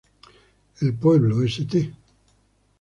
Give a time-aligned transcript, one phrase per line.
[0.79, 1.93] El pueblo St.